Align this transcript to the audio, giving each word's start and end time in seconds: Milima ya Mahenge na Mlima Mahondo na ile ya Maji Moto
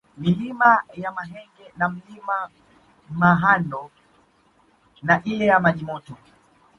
Milima 0.17 0.81
ya 0.93 1.11
Mahenge 1.11 1.73
na 1.77 1.89
Mlima 1.89 2.49
Mahondo 3.09 3.91
na 5.03 5.23
ile 5.23 5.45
ya 5.45 5.59
Maji 5.59 5.85
Moto 5.85 6.15